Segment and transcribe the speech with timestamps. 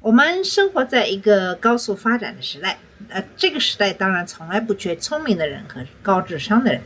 [0.00, 6.80] 我们生活在一个高速发展的时代，呃，这个时代当然从来不缺聪明的人和高智商的人。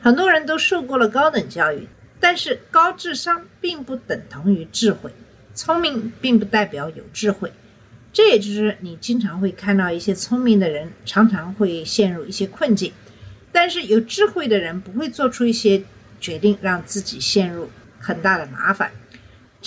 [0.00, 1.86] 很多人都受过了高等教育，
[2.18, 5.12] 但是高智商并不等同于智慧，
[5.54, 7.52] 聪明并不代表有智慧。
[8.12, 12.92] 这也就是你经常会看到一些聪明的人常常会陷入一些困境，
[13.52, 15.82] 但是有智慧的人不会做出一些
[16.20, 17.70] 决定让自己陷入
[18.00, 18.90] 很大的麻烦。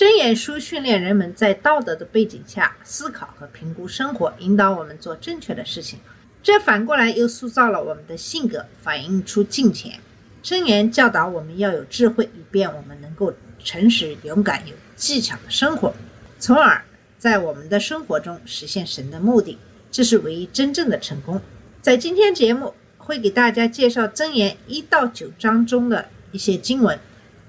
[0.00, 5.98] 箴言书训练人们在道德的背景下思考和评估生活，引导我们做正确的事情。
[6.42, 10.00] 这反过来又塑造了我们的性格，反映出金钱。
[10.42, 15.92] 箴言教导我们要有智慧，以便我们能够诚实、勇敢、有技巧的生活，
[16.38, 16.82] 从而
[17.18, 19.58] 在我们的生活中实现神的目的。
[19.90, 21.38] 这是唯一真正的成功。
[21.82, 26.98] 在今天节目会给大家介绍箴言一到九章中的一些经文。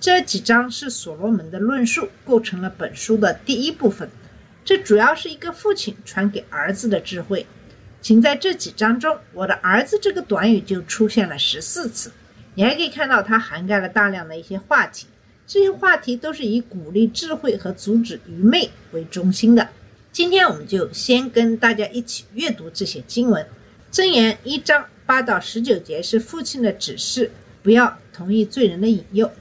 [0.02, 4.10] 这几章是所罗门的论述，构成了本书的第一部分。
[4.66, 7.46] 这主要是一个父亲传给儿子的智慧。
[8.02, 12.12] 请在这几章中，“我的儿子”这个短语就出现了十四次。
[12.56, 15.06] 你还可以看到它涵盖了大量的一些话题，
[15.46, 19.70] 这些话题都是以鼓励智慧和阻止愚昧为中心的。
[20.12, 23.46] 今天我们就先跟大家一起阅读这些经文。
[23.92, 27.30] 箴言一章八到十九节是父亲的指示，
[27.62, 29.32] 不要同意罪人的引诱。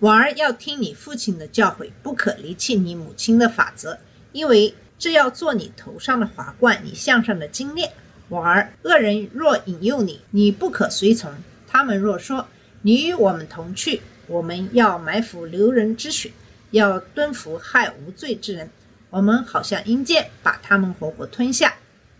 [0.00, 3.98] 我儿要听你父亲的教诲，不可离弃你母亲的法则，
[4.32, 7.92] 因为这要做你头上的华冠，你项上的金链。
[8.30, 11.32] 我儿，恶人若引诱你，你不可随从；
[11.68, 12.48] 他们若说
[12.80, 16.32] 你与我们同去，我们要埋伏流人之血，
[16.70, 18.70] 要蹲伏害无罪之人。
[19.10, 21.74] 我们好像鹰箭，把他们活活吞下。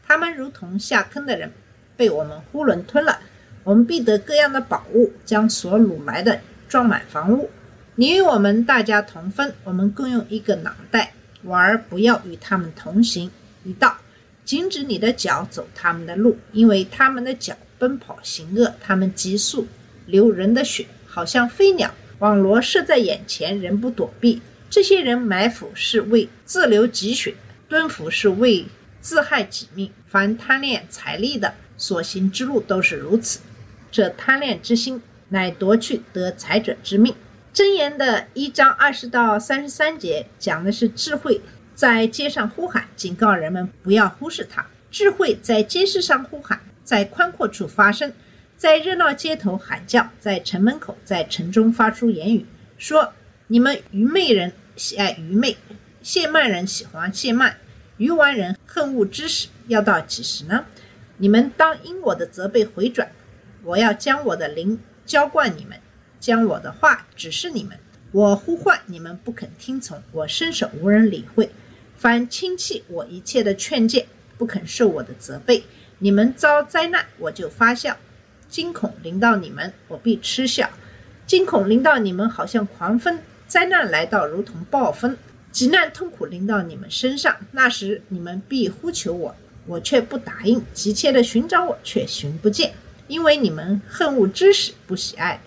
[0.07, 1.51] 他们如同下坑的人，
[1.97, 3.21] 被我们囫囵吞了。
[3.65, 6.39] 我们必得各样的宝物，将所掳来的
[6.69, 7.49] 装满房屋。
[8.00, 11.12] 你与我们大家同分，我们共用一个脑袋。
[11.43, 13.31] 我儿不要与他们同行
[13.62, 13.94] 一道，
[14.43, 19.69] 禁止你的脚走他们的路，因为他们的脚奔跑行恶，他们急速
[20.06, 21.93] 流人的血，好像飞鸟。
[22.21, 24.41] 网罗射在眼前，人不躲避。
[24.71, 27.34] 这些人埋伏是为自流己血，
[27.69, 28.65] 蹲伏是为
[29.03, 29.91] 自害己命。
[30.06, 33.41] 凡贪恋财力的，所行之路都是如此。
[33.93, 37.15] 这贪恋之心，乃夺去得财者之命。
[37.53, 41.41] 箴言的一章二十到三十三节讲的是智慧
[41.75, 44.65] 在街上呼喊，警告人们不要忽视它。
[44.88, 48.12] 智慧在街市上呼喊，在宽阔处发声，
[48.56, 52.47] 在热闹街头喊叫，在城门口，在城中发出言语，
[52.78, 53.12] 说：
[53.49, 55.56] 你们愚昧人喜爱愚昧，
[56.03, 57.56] 谢曼人喜欢谢曼，
[57.97, 60.66] 愚顽人恨恶知识，要到几时呢？
[61.16, 63.10] 你们当因我的责备回转，
[63.65, 65.77] 我要将我的灵浇灌你们。
[66.21, 67.79] 将我的话指示你们，
[68.13, 71.51] 我呼唤你们不肯听从，我伸手无人理会。
[71.97, 75.65] 凡轻弃我一切的劝诫，不肯受我的责备，
[75.99, 77.95] 你们遭灾难，我就发笑；
[78.49, 80.69] 惊恐临到你们，我必嗤笑；
[81.27, 83.17] 惊恐临到你们，好像狂风；
[83.49, 85.15] 灾难来到，如同暴风；
[85.51, 89.35] 急难痛苦临到你们身上，那时你们必呼求我，
[89.67, 92.73] 我却不答应；急切的寻找我，却寻不见，
[93.09, 95.41] 因为你们恨恶知识，不喜爱。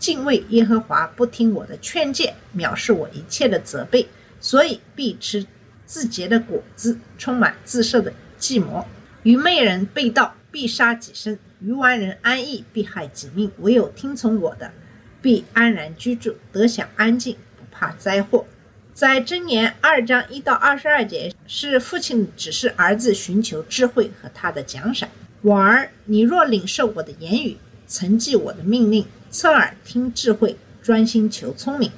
[0.00, 4.08] 敬畏耶和华，不听我的劝诫，藐视我一切的责备，
[4.40, 5.46] 所以必吃
[5.84, 8.86] 自结的果子，充满自设的计谋。
[9.24, 13.52] 愚昧人被盗，必杀己身；愚顽人安逸，必害己命。
[13.58, 14.72] 唯有听从我的，
[15.20, 18.46] 必安然居住，得享安静，不怕灾祸。
[18.94, 25.06] 在箴言二章一到二十二节，是父亲指示儿子寻求智慧和他的奖赏。
[25.42, 29.04] 我儿，你若领受我的言语，曾记我的命令。
[29.32, 31.92] 侧耳听智慧，专心求聪明，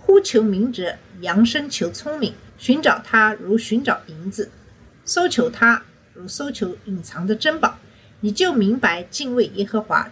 [0.00, 4.50] 呼求明哲，扬声求聪明，寻找他如寻找银子，
[5.04, 5.84] 搜求他
[6.14, 7.78] 如搜求隐藏的珍宝，
[8.18, 10.10] 你就明白敬畏耶和华，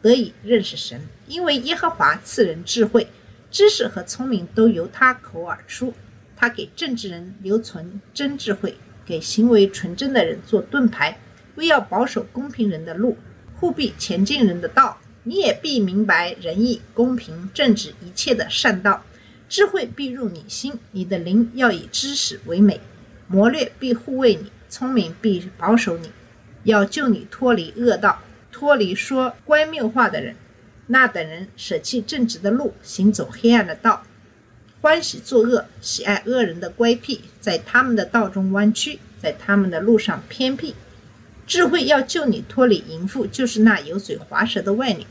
[0.00, 3.08] 得以认识神，因为耶和华赐人智慧，
[3.50, 5.92] 知识和聪明都由他口而出。
[6.34, 8.74] 他给正直人留存真智慧，
[9.04, 11.18] 给行为纯正的人做盾牌，
[11.56, 13.18] 为要保守公平人的路，
[13.56, 14.98] 护庇前进人的道。
[15.28, 19.04] 你也必明白仁义、公平、正直一切的善道，
[19.46, 22.80] 智慧必入你心，你的灵要以知识为美，
[23.26, 26.10] 谋略必护卫你，聪明必保守你，
[26.64, 30.34] 要救你脱离恶道，脱离说乖谬话的人。
[30.86, 34.04] 那等人舍弃正直的路，行走黑暗的道，
[34.80, 40.74] 欢喜作恶，喜爱恶人的乖僻，在他们的道中弯曲，在他们的路上偏僻。
[41.46, 45.06] 智慧要救你脱离淫妇，就是那油嘴滑舌的外女。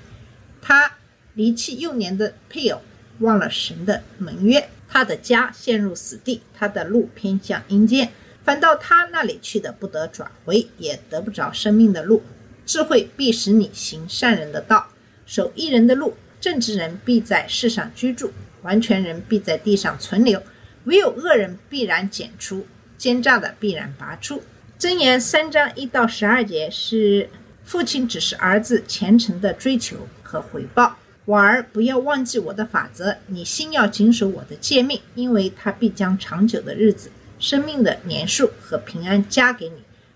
[0.68, 0.98] 他
[1.36, 2.82] 离弃幼年的配偶，
[3.20, 8.12] 忘了神的盟约，他的家陷入死地，他的路偏向阴间。
[8.44, 12.22] 反到他那里去的，不得转回，也得不着生命的路。
[12.66, 14.90] 智慧必使你行善人的道。
[15.26, 18.34] 守一人的路，正直人必在世上居住，
[18.64, 20.44] 完全人必在地上存留，
[20.84, 22.68] 唯有恶人必然剪除，
[22.98, 24.44] 奸诈的必然拔出。
[24.78, 27.30] 箴言三章一到十二节是
[27.64, 30.98] 父亲指示儿子虔诚的追求和回报。
[31.26, 37.10] 婉儿，不要忘记我的法则，你心要谨守我的诫命，因为他必将长久的日子、
[37.40, 39.76] 生命的年数和平安加给你。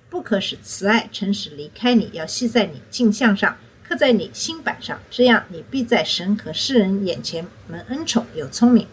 [0.10, 3.58] 不可使慈爱、诚实离开你，要系在你镜像上。
[3.84, 8.88] 刻在你心板上，这样你必在神和世人眼前蒙恩宠，有聪明。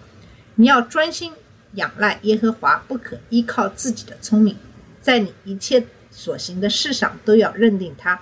[0.56, 1.32] 你要专心
[1.74, 4.56] 仰赖耶和华，不可依靠自己的聪明，
[5.00, 8.20] 在你一切所行的事上都要认定他，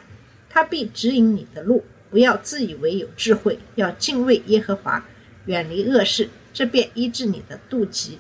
[0.50, 1.82] 他必指引你的路。
[2.11, 5.05] 不要自以为有智慧，要敬畏耶和华，
[5.47, 8.19] 远离恶事，这便医治你的肚脐，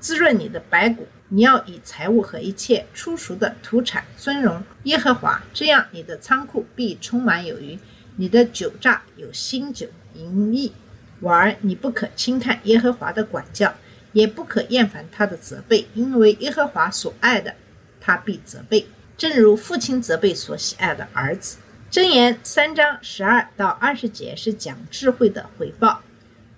[0.00, 1.06] 滋润你的白骨。
[1.30, 7.78] 你要以财物和一切出熟的土产尊荣耶和华，这样你的仓库必充满有余。
[8.16, 10.72] 你的酒榨有新酒盈溢。
[11.20, 13.74] 婉儿，你不可轻看耶和华的管教，
[14.12, 17.54] 也不可厌烦他的责备，因为耶和华所爱的，
[18.00, 18.86] 他必责备，
[19.16, 21.58] 正如父亲责备所喜爱的儿子。
[21.90, 26.02] 箴言三章十二到二十节是讲智慧的回报，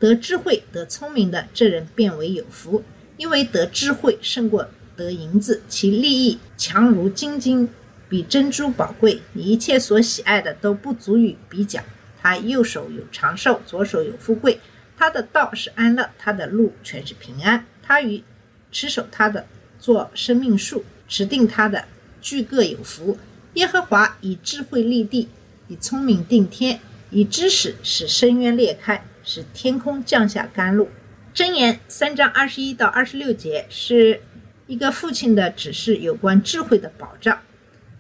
[0.01, 2.83] 得智慧得聪明的这人变为有福，
[3.17, 7.69] 因为得智慧胜过得银子，其利益强如金金。
[8.09, 11.81] 比珍珠宝贵，你一切所喜爱的都不足以比较。
[12.21, 14.59] 他右手有长寿，左手有富贵。
[14.97, 17.65] 他的道是安乐，他的路全是平安。
[17.85, 18.25] 他与
[18.73, 19.47] 持守他的
[19.79, 21.85] 做生命树，持定他的
[22.21, 23.17] 俱各有福。
[23.55, 25.29] 耶和华以智慧立地，
[25.67, 26.79] 以聪明定天，
[27.11, 30.89] 以知识使深渊裂开，使天空降下甘露。
[31.35, 34.21] 箴言三章二十一到二十六节是
[34.69, 37.41] 一个父亲的指示，有关智慧的保障。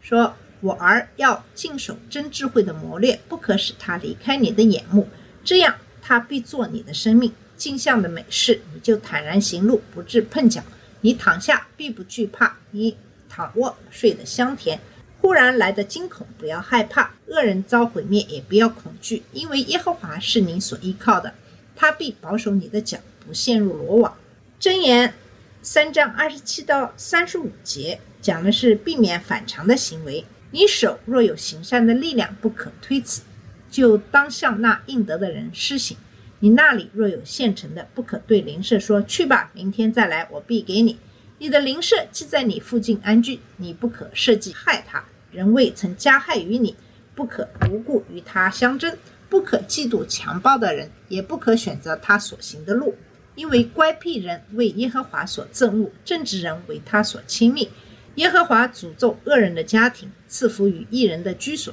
[0.00, 5.08] 说：“我儿要尽守真智慧的磨练，不可使他离开你的眼目，
[5.44, 10.62] 这样他必做你的生命镜像的美事，你就坦然行路，不致碰脚。
[11.00, 12.97] 你躺下必不惧怕，你
[13.29, 14.79] 躺卧睡得香甜。
[15.20, 21.34] 忽然来的惊恐，不要害怕；恶人遭毁灭，也不要恐惧，因为耶和华是你所依靠的，
[21.76, 24.17] 他必保守你的脚，不陷入罗网。”
[24.61, 25.14] 箴言
[25.62, 28.00] 三章二十七到三十五节。
[28.22, 30.22] 讲的是避免反常的行为。
[30.50, 33.23] 你手若有行善的力量，不可推辞，
[33.70, 35.96] 就当向那应得的人施行。
[36.40, 40.99] 你那里若有现成的，不可对邻舍说：“去吧，明天再来，我必给你。”
[41.38, 45.02] 你的邻舍既在你附近安居，你不可设计害他。
[45.31, 46.75] 人未曾加害于你，
[47.15, 48.97] 不可无故与他相争，
[49.29, 52.97] 不可嫉妒强暴的人，也不可选择他所行的路，
[53.35, 57.69] 因为乖僻人为耶和华所憎恶，正直人为他所亲密。
[58.16, 61.73] 耶和华诅咒恶人的家庭，赐福于一人的居所。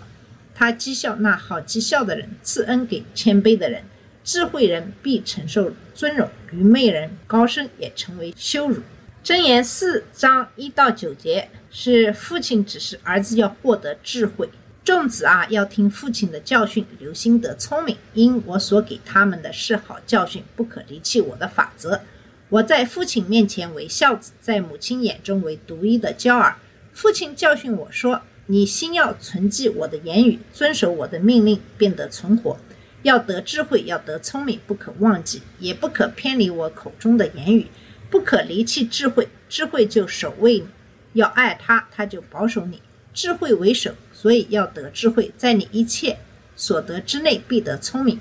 [0.53, 3.83] 他讥笑那好讥笑的人，赐恩给谦卑的人。
[4.23, 8.81] 智慧人必承受尊荣，愚昧人高升也成为羞辱。
[9.27, 14.47] 箴言四章一到九节是父亲指示儿子要获得智慧。
[14.85, 17.97] 众子啊，要听父亲的教训，留心得聪明。
[18.13, 21.99] 因我所给他们的是好教训，不可离弃我的法则。
[22.47, 26.55] 我在父亲面前为孝子，在母亲眼中为独一的娇儿。
[26.93, 32.57] 父亲教训我说：“你心要存记我的言语，遵守我的命令，便得存活。
[33.03, 37.67] 要得智慧，要得聪明，不可忘记，也不可偏离我口中的言语，
[38.09, 39.27] 不可离弃智慧。
[39.49, 40.67] 智慧就守卫你，
[41.13, 42.81] 要爱他，他就保守你。
[43.13, 46.17] 智慧为首，所以要得智慧，在你一切
[46.55, 48.19] 所得之内必得聪明。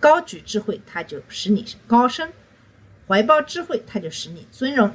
[0.00, 2.30] 高举智慧，他就使你高升。”
[3.08, 4.90] 怀抱智慧，他就使你尊荣；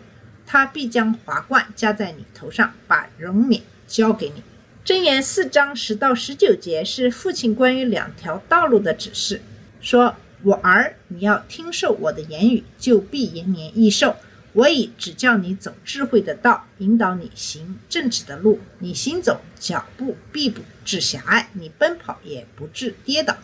[0.45, 4.43] 他必将华冠加在你头上，把荣冕交给你。
[4.85, 9.41] 箴言四章十到十九节是父亲关于两条道路的指示，
[9.81, 14.15] 说：“我儿，你要听受我的言语，就必延年益寿。
[14.53, 18.59] 我已指教你走智慧的道，引导你行正直的路。
[18.79, 23.35] 你行走脚步必不致狭隘，你奔跑也不致跌倒。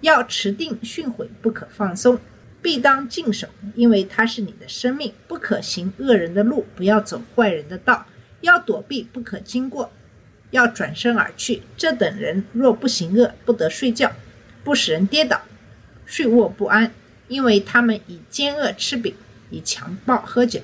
[0.00, 2.18] 要持定训诲，不可放松。”
[2.60, 8.06] 必当禁守，因为它是你的生命，不可行恶人的路，不要走坏人的道，
[8.40, 9.92] 要躲避不可经过，
[10.50, 11.60] 要转身而去。
[11.76, 14.10] 这等人若不行恶，不得睡觉，
[14.64, 15.42] 不使人跌倒，
[16.06, 16.90] 睡卧不安，
[17.28, 19.14] 因为他们以奸恶吃饼，
[19.54, 20.60] 以强暴喝酒。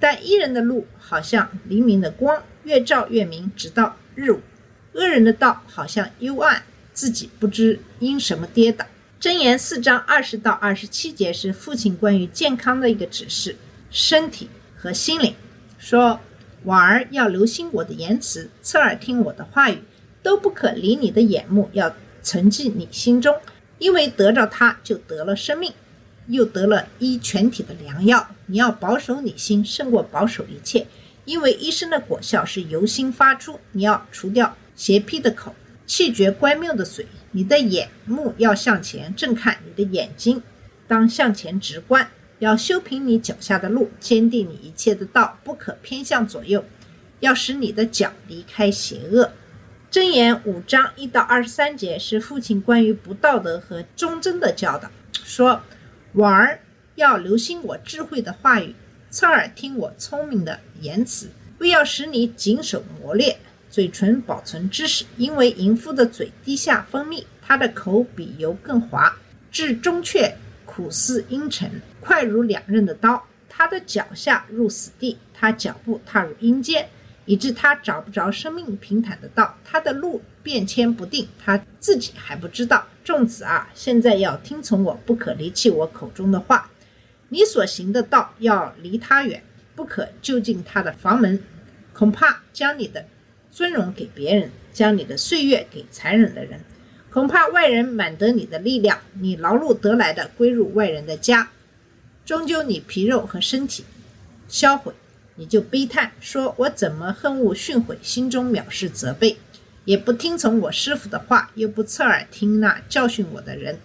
[0.00, 4.40] 但一人的路好像黎明的光，越照越明，直到日午；
[4.94, 8.84] 恶人的道好像幽暗，自己不知因什么跌倒。
[9.20, 13.54] 箴言四章二十到二十七节是父亲关于健康的一个指示，
[13.90, 15.34] 身体和心灵。
[15.78, 16.18] 说
[16.64, 19.78] ：“婉儿要留心我的言辞，侧耳听我的话语，
[20.22, 23.36] 都不可离你的眼目，要存记你心中，
[23.78, 25.72] 因为得着它就得了生命，
[26.26, 28.28] 又得了医全体的良药。
[28.46, 30.86] 你要保守你心，胜过保守一切，
[31.24, 33.58] 因为医生的果效是由心发出。
[33.72, 35.54] 你要除掉邪僻的口，
[35.86, 37.06] 气绝乖谬的嘴。
[37.30, 40.42] 你的眼目要向前正看，你的眼睛
[40.86, 42.08] 当向前直观。”
[42.42, 46.64] 要修平你脚下的路，坚定你一切的道，不可偏向左右，
[47.20, 49.30] 要使你的脚离开邪恶。
[49.92, 54.90] 箴言五章一到二十三节是父亲关于不道德和忠贞的教导，
[55.22, 55.62] 说
[56.14, 56.60] ：“婉儿
[56.96, 58.74] 要留心我智慧的话语，
[59.10, 61.28] 侧耳听我聪明的言辞，
[61.58, 63.38] 为要使你谨守磨练，
[63.70, 65.06] 嘴唇保存知识。
[65.16, 69.16] 因为淫妇的嘴滴下蜂蜜，她的口比油更滑，
[69.50, 73.22] 至中却。”苦似阴沉，快如两刃的刀。
[73.46, 76.88] 他的脚下入死地，他脚步踏入阴间，
[77.26, 79.54] 以致他找不着生命平坦的道。
[79.62, 82.86] 他的路变迁不定，他自己还不知道。
[83.04, 86.70] 众子啊，现在要听从我，不可离弃我口中的话。
[87.30, 89.42] 你所行的道要离他远，
[89.74, 91.42] 不可就近他的房门，
[91.92, 93.06] 恐怕将你的
[93.50, 96.60] 尊荣给别人，将你的岁月给残忍的人。
[97.10, 101.50] 恐怕外人满得你的力量，你劳碌得来的归入外人的家，
[102.24, 103.84] 终究你皮肉和身体
[104.48, 104.92] 销毁，
[105.36, 109.36] 你就悲叹说：“我怎么恨恶训诲，心中藐视责备，
[109.84, 113.78] 也不听从我师傅的话，又不侧耳听那教训我的人。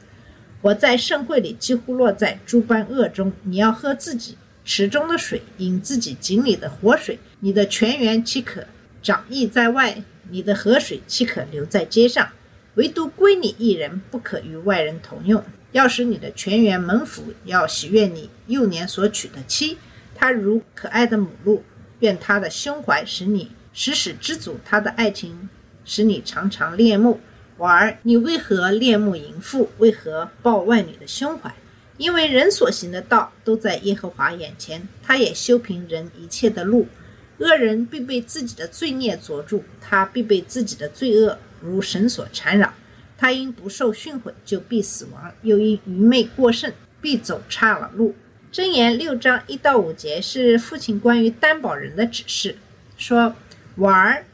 [0.61, 3.31] 我在盛会里几乎落在诸般恶中。
[3.43, 8.65] 你要喝自己池中的水，饮自己井里的活水，你的泉源岂可
[9.01, 10.03] 长溢在外？
[10.29, 12.29] 你的河水岂可留在街上？”
[12.75, 15.43] 唯独归你一人，不可与外人同用。
[15.71, 19.77] 要使你的全员门府，要喜悦你幼年所娶的妻，
[20.13, 21.63] 她如可爱的母鹿。
[22.01, 25.49] 愿她的胸怀使你时时知足，她的爱情
[25.87, 27.19] 使你常常恋慕。
[27.57, 29.71] 婉儿，你为何恋慕淫妇？
[29.79, 31.51] 为何抱外女的胸怀？
[31.97, 36.87] 因为人所行的道都在耶和华眼前，他也修平人一切的路。
[37.39, 41.39] 恶人必被自己的罪孽捉住，他必被自己的罪恶。
[41.59, 42.71] 如绳索缠绕，
[43.17, 48.13] 他因不受训诲就必死亡，又因愚昧过甚必走岔了路。
[48.53, 52.55] 箴言六章一到五节是父亲关于担保人的指示，
[52.95, 53.35] 说：
[53.77, 54.25] 婉儿，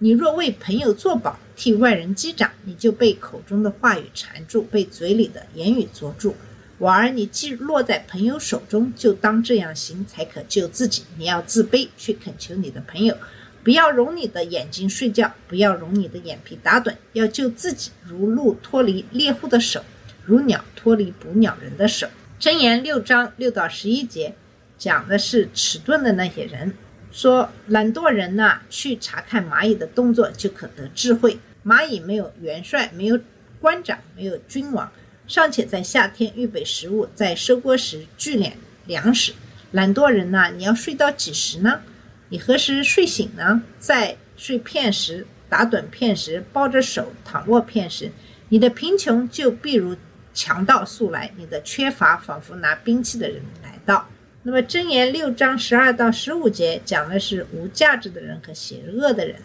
[0.00, 6.36] 你若为朋友作保，替外人击掌，你就被口中的话语缠住，被嘴里的言语捉住。
[6.78, 11.02] 婉儿，你既落在朋友手中，就当这样行，才可救自己。
[11.16, 13.16] 你要自卑，去恳求你的朋友。
[13.64, 19.84] 不要容你的眼睛睡觉，不要容你的眼皮打盹，要救自己，如鹿脱离猎户的手，
[20.24, 22.06] 如鸟脱离捕鸟人的手。
[22.38, 24.32] 箴言六章六到十一节，
[24.78, 26.72] 讲的是迟钝的那些人，
[27.10, 31.38] 说懒惰人呐，去查看蚂蚁的动作，就可得智慧。
[31.64, 33.18] 蚂蚁没有元帅，没有
[33.60, 34.90] 官长，没有君王，
[35.26, 38.52] 尚且在夏天预备食物，在收割时聚敛
[38.86, 39.32] 粮食。
[39.72, 41.80] 懒惰人呐，你要睡到几时呢？
[42.28, 43.62] 你何时睡醒呢？
[43.78, 48.12] 在睡片时，打盹片时，抱着手躺卧片时，
[48.50, 49.96] 你的贫穷就必如
[50.32, 54.08] 强盗速来，你的缺乏仿佛拿兵器的人来到。
[54.50, 59.36] 那么箴言六章十二到十五节讲的是无价值的人和邪恶的人，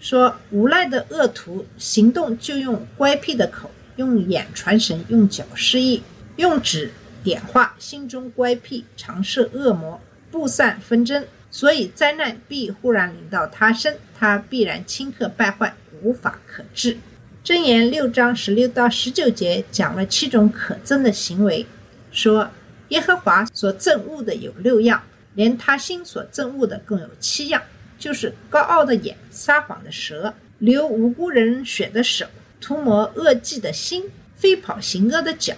[0.00, 6.02] 说无赖的恶徒行动就用乖僻的口，用眼传神，用脚示意，
[6.34, 6.90] 用指
[7.22, 11.24] 点画，心中乖僻，常设恶魔，布散纷争。
[11.52, 15.72] 所以灾难必忽然临到他身，他必然顷刻败坏，
[16.02, 16.96] 无法可治。
[17.44, 21.64] 箴言六章十六到十九节讲了七种可憎的行为，
[22.10, 22.50] 说
[22.88, 25.02] 耶和华所憎恶的有六样，
[25.34, 27.62] 连他心所憎恶的更有七样，
[27.98, 32.26] 就是高傲的眼、撒谎的舌、流无辜人血的手、
[32.60, 34.04] 涂抹恶迹的心、
[34.36, 35.54] 飞跑行恶的脚、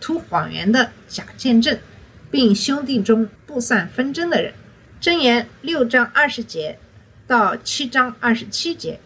[0.00, 1.78] 图谎言的假见证，
[2.30, 4.52] 并兄弟中不散纷争的人。
[5.00, 6.78] 箴言六章二十节
[7.26, 8.98] 到七章二十七节，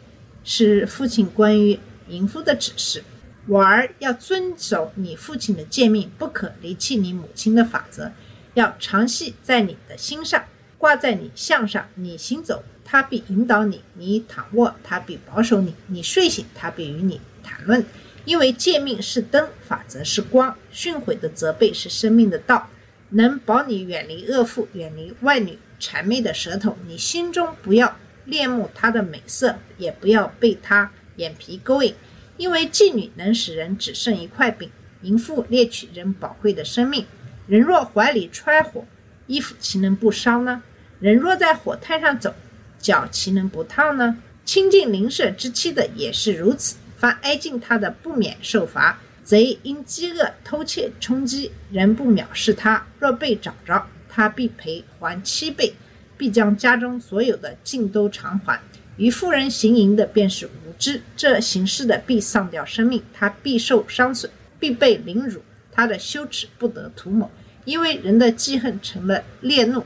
[0.45, 1.78] 是父亲关于
[2.09, 3.02] 淫妇的指示。
[3.49, 8.11] 我儿要遵守你父亲的诫命，不可离弃你母亲的法则，
[8.55, 10.45] 要常系在你的心上，
[10.79, 17.85] 挂在你项上，你行走，他必引导你；你躺卧，他必保守你；你睡醒，他必与你谈论。
[18.25, 22.69] 因为诫命是灯，法则是光，训诲的责备是生命的道，
[23.11, 26.76] 能保你远离恶妇，远离外女谄媚的舌头。
[26.88, 31.95] 你心中不要恋慕她的美色，也不要被她眼皮勾引，
[32.37, 34.71] 因为妓女能使人只剩一块饼，
[35.02, 37.07] 淫妇猎取人宝贵的生命。
[37.47, 38.85] 人若怀里揣火，
[39.26, 40.62] 衣服岂能不烧呢？
[41.00, 42.35] 人若在火炭上走，
[42.78, 44.19] 脚岂能不烫呢？
[44.45, 46.76] 亲近邻舍之妻的也是如此。
[46.97, 48.99] 凡挨近他的，不免受罚。
[49.23, 52.87] 贼因饥饿偷窃充饥，人不藐视他。
[53.00, 55.75] 若被找着，他必赔还七倍，
[56.16, 58.61] 必将家中所有的尽都偿还。
[58.97, 67.31] 与妇人行淫的便是无知，这行事的必丧掉生命，他必受伤损，必被凌辱，他的羞耻不得涂抹。
[67.65, 69.85] 因为人的记恨成了烈怒，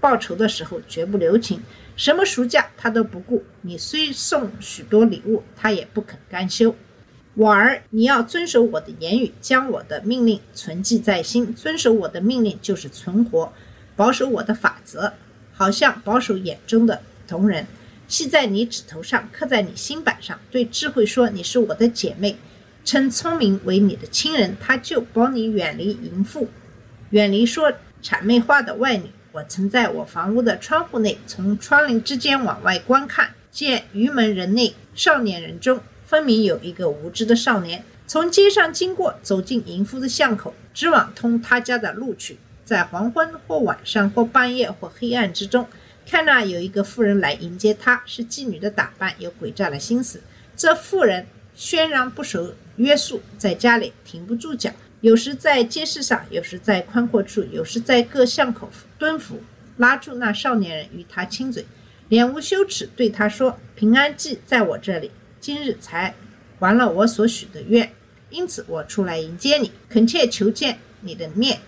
[0.00, 1.60] 报仇的时候绝不留情。
[1.96, 6.74] 什么赎价他都不顾，你虽送许多礼物，他也不肯甘休。
[7.34, 11.54] 我儿，你要遵守我的言语，将我的命令存记在心。
[11.54, 13.52] 遵守我的命令就是存活，
[13.96, 15.14] 保守我的法则，
[15.52, 17.66] 好像保守眼中的瞳人，
[18.12, 20.38] 系在你指头上，刻在你心板上。
[20.50, 22.36] 对智慧说：“你是我的姐妹。”
[22.84, 26.50] 称聪明为你的亲人，他就保你远离淫妇，
[27.08, 29.04] 远离说谄媚话的外女。
[29.32, 42.36] 我曾在我房屋的窗户内，从窗棂之间往外观看，见愚门人内少年人中，分明有一个无知的少年，从街上经过，走进淫妇的巷口，直往通他家的路去。
[42.62, 45.66] 在黄昏或晚上或半夜或黑暗之中，
[46.12, 50.20] 看那有一个妇人来迎接他，是妓女的打扮，有诡诈的心思。
[50.54, 51.26] 这妇人
[51.56, 54.70] 喧嚷不受约束，在家里停不住脚。
[55.00, 59.42] 有时在街市上，有时在宽阔处，有时在各巷口蹲伏，
[59.78, 61.64] 拉住那少年人与他亲嘴，
[62.10, 66.14] 脸无羞耻，对他说：“平安记在我这里，今日才
[66.58, 67.90] 还了我所许的愿，
[68.28, 71.60] 因此我出来迎接你，恳切求见你的面。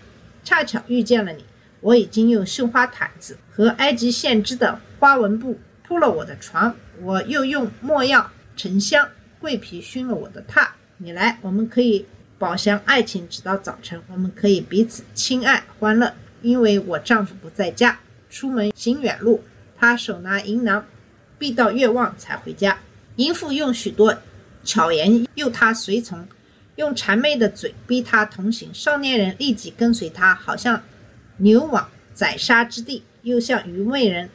[0.43, 1.43] 恰巧遇见了你，
[1.85, 10.67] 我已经用绣花毯子和埃及线织的花纹布铺了我的床，我又用没药、沉香、桂皮熏了我的榻。
[10.97, 14.01] 你来，我们可以。”饱享爱情，直到早晨。
[14.11, 19.41] 我们可以彼此亲爱欢乐，因为我丈夫不在家，出门行远路。
[19.77, 20.85] 他手拿银囊，
[21.37, 22.77] 必到月望才回家。
[23.15, 24.17] 淫妇用许多
[24.65, 26.27] 巧言诱他随从，
[26.75, 28.69] 用谄媚的嘴逼他同行。
[28.73, 30.81] 少年人立即跟随他，好像
[31.37, 34.29] 牛往宰杀之地，又像愚昧人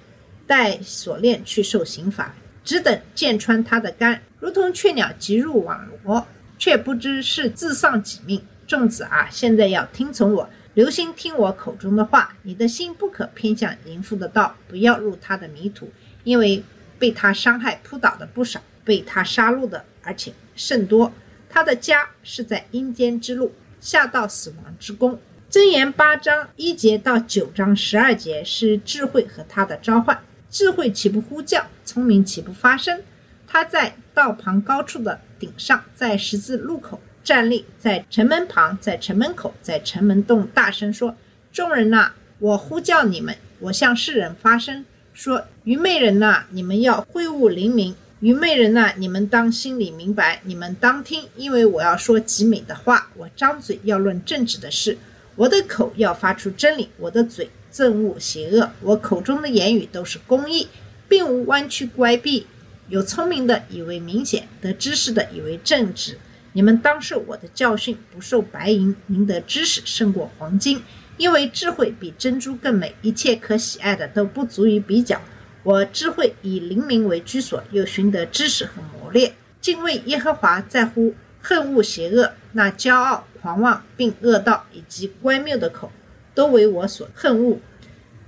[0.47, 2.35] 带锁链去受刑罚，
[2.65, 6.27] 只等剑穿他的肝，如同雀鸟急入网罗。
[6.61, 8.43] 却不知是自丧己命。
[8.67, 12.37] 众子啊，现在要听从我，留心听我口中的话。
[12.43, 15.91] 你的心不可偏向淫妇的道，不要入他的迷途，
[16.23, 16.63] 因为
[16.99, 21.11] 被他伤害扑倒的不少，被他杀戮的而且甚多。
[21.49, 25.19] 他的家是在阴间之路，下到死亡之宫。
[25.51, 30.17] 箴言八章一节到九章十二节是智慧和他的召唤。
[30.49, 31.67] 智慧岂不呼叫？
[31.85, 33.03] 聪明岂不发声？
[33.49, 35.21] 他在道旁高处的。
[35.41, 41.17] 顶上，在十字路口站立，在城门旁，在城门口，在城门洞大声说
[41.51, 54.97] ：“众人呐，我呼叫你们，我向世人发声说：愚昧人呐，你们要会悟灵明；愚昧人呐，你们当心里明白，你们当听，因为我要说极美的话，我张嘴要论正直的事，
[55.41, 60.69] 我的口要发出真理，我的嘴憎恶邪恶，我口中的言语都是公义，
[61.09, 62.47] 并无弯曲乖僻。”
[62.91, 66.19] 有聪明的以为明显，得知识的以为正直。
[66.53, 70.83] 你们当受我的教训，不受白银，赢得知识胜过黄金，
[71.17, 72.95] 因为智慧比珍珠更美。
[73.01, 75.19] 一切可喜爱的都不足以比较。
[75.63, 79.33] 我智慧以灵明为居所，又寻得知识和磨练。
[79.63, 85.91] 敬畏耶和华在乎恨恶邪恶，那骄傲、狂妄并恶道以及乖谬的口，
[86.35, 87.59] 都为我所恨恶。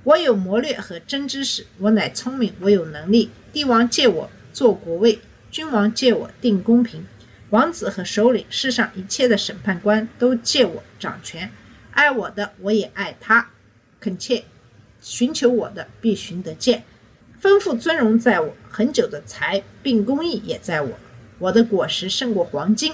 [0.04, 3.30] 我有谋略和真知识，我乃聪明，我有能力。
[3.52, 4.30] 帝王借我。
[4.52, 5.18] 做国位，
[5.50, 7.00] 君王借我定公平；
[7.48, 11.50] 王子和首领，世上一切的审判官都借我掌权。
[11.92, 13.46] 爱我的，我也爱他；
[13.98, 14.44] 恳切
[15.00, 16.84] 寻求我的，必寻得见。
[17.40, 20.90] 丰富尊荣在我，很久的财并公益也在我。
[21.38, 22.92] 我的果实胜过黄金，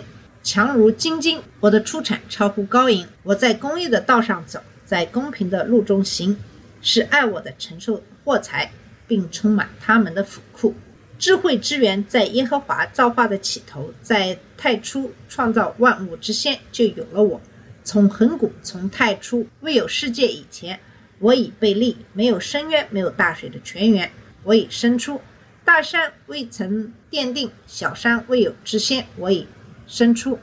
[0.50, 3.06] 强如金金；我的出产超乎高银。
[3.22, 6.38] 我在公益的道上走，在公平的路中行，
[6.80, 8.72] 是爱我的承受货财，
[9.06, 10.74] 并充满他们的府库。
[11.18, 17.38] 智慧之源在耶和华造化的起头，在太初创造万物之先就有了我。
[17.84, 20.80] 从恒古，从太初未有世界以前，
[21.18, 24.10] 我已被立，没有深渊，没有大水的泉源，
[24.44, 25.20] 我已生出。
[25.62, 29.46] 大山未曾奠定，小山未有之先，我已
[29.88, 30.38] 生出。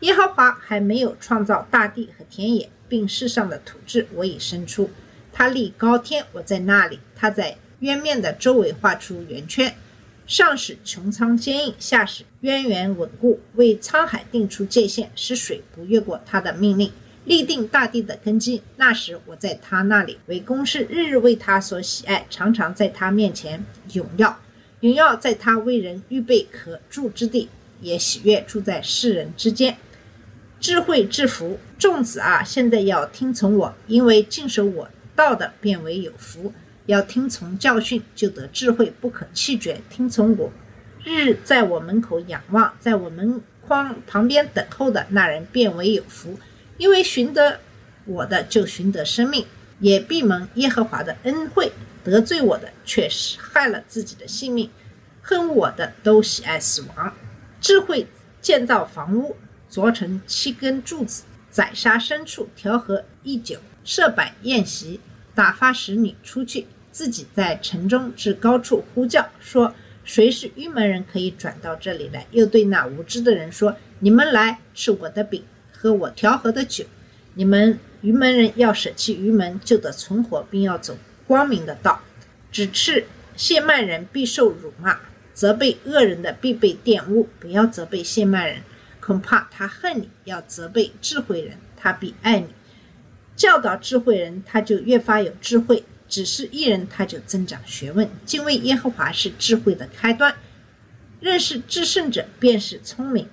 [0.00, 4.90] 耶和华还没有创造大地和田野，并世上的土质，我已生出。
[5.32, 9.74] 他立高天，我在那里；他在渊面的周围画出圆圈，
[10.26, 16.92] 上使穹苍坚硬，下使渊源稳固，为沧海定出界限，使水不越过他的命令，
[17.24, 18.62] 立定大地的根基。
[18.76, 24.38] 那时我在他那里为公事，日日为他所喜爱，常常在他面前荣耀。
[24.80, 27.48] 荣耀在他为人预备可住之地，
[27.80, 29.76] 也喜悦住在世人之间。
[30.60, 36.52] 智慧之福，众子啊，现在要听从我，因为尽守我道的，变为有福。
[36.86, 39.80] 要听从教训，就得智慧，不可弃绝。
[39.90, 40.50] 听从我，
[41.04, 46.38] 日日在我门口仰望，在我门框旁边等候的那人，变为有福。
[46.78, 47.60] 因为寻得
[48.06, 49.44] 我的，就寻得生命，
[49.80, 51.70] 也必蒙耶和华的恩惠。
[52.02, 54.68] 得罪我的，却是害了自己的性命；
[55.20, 57.12] 恨我的，都喜爱死亡。
[57.60, 58.06] 智慧
[58.40, 59.36] 建造房屋，
[59.70, 65.00] 凿成七根柱子，宰杀牲畜，调和一酒，设摆宴席，
[65.34, 76.84] 打发使女出去，自己在城中至高处呼叫，说：“谁是愚门人，可以转到这里来？”又对那无知的人说：“你们来吃我的饼，喝我调和的酒。
[77.34, 82.00] 你们愚门人要舍弃愚门，就得存活，并要走。”光明的道，
[82.50, 84.98] 只斥谢曼人必受辱骂，
[85.38, 87.28] 责备恶人的必被玷污。
[87.38, 88.62] 不要责备谢曼人，
[88.98, 92.48] 恐怕他恨你；要责备智慧人，他必爱你。
[93.36, 98.10] 教导智慧人，他就越发有智慧；只是一人，他就增长学问。
[98.26, 100.34] 敬畏耶和华是智慧的开端，
[101.20, 103.28] 认识至圣者便是聪明。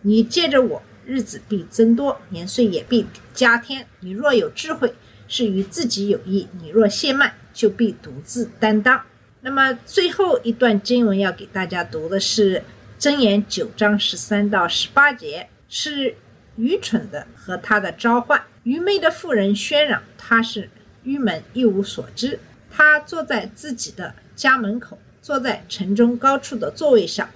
[0.00, 3.86] 你借着我，日子必增多，年岁也必加添。
[4.00, 4.94] 你若有智慧，
[5.28, 9.02] 是与自己有益；你若懈慢，就必独自担当。
[9.42, 12.62] 那么最后一段经文要给大家读的是
[13.02, 16.14] 《箴言》九章十三到十八节，是
[16.56, 18.42] 愚蠢的和他的召唤。
[18.64, 20.68] 愚昧的妇人喧嚷，他是
[21.04, 22.38] 愚门，一无所知。
[22.70, 27.26] 他坐在自己的家门口，坐在城中高处的座位上，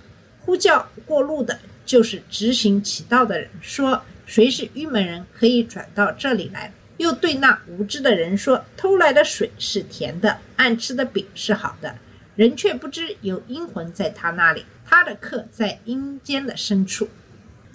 [0.40, 11.94] 呼叫过路的，就是执行其道的人，说：“谁是愚门人，可以转到这里来？”又对那无知的人说：“偷来的水是甜的，暗吃的饼是好的。
[12.36, 17.08] 人却不知有阴魂在他那里，他的客在阴间的深处。”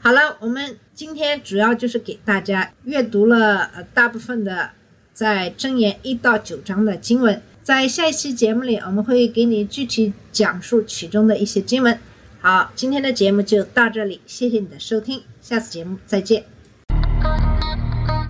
[0.01, 4.69] 好了，我们今天主要就是给大家阅读了呃大部分的
[5.13, 11.99] 在箴言一到九章的经文，在下一期节目里我们会给你具体讲述其中的一些经文。
[12.39, 16.58] 好，今天的节目就到这里，谢谢你的收听，下次节目再见。